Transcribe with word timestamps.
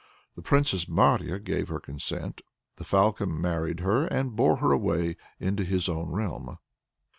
The 0.35 0.41
Princess 0.41 0.89
Marya 0.89 1.37
gave 1.37 1.67
her 1.69 1.79
consent; 1.79 2.41
the 2.77 2.83
Falcon 2.83 3.39
married 3.39 3.81
her 3.81 4.07
and 4.07 4.35
bore 4.35 4.55
her 4.57 4.71
away 4.71 5.15
into 5.39 5.63
his 5.63 5.87
own 5.87 6.09
realm. 6.09 6.57